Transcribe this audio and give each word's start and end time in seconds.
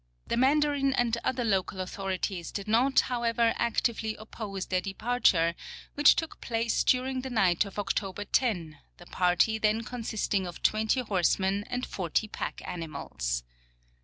The 0.29 0.35
mandarin 0.35 0.93
and 0.93 1.15
other 1.23 1.43
local 1.43 1.79
authorities 1.79 2.51
did 2.51 2.67
not, 2.67 3.01
however, 3.01 3.53
actively 3.57 4.15
oppose 4.15 4.65
their 4.65 4.81
departure, 4.81 5.53
which 5.93 6.15
took 6.15 6.41
place 6.41 6.83
during 6.83 7.21
the 7.21 7.29
night 7.29 7.65
of 7.65 7.77
October 7.77 8.25
10, 8.25 8.79
the 8.97 9.05
party 9.05 9.59
then 9.59 9.83
consisting 9.83 10.47
of 10.47 10.63
20 10.63 11.01
horsemen 11.01 11.65
and 11.69 11.85
40 11.85 12.27
pack 12.29 12.63
animals. 12.65 13.43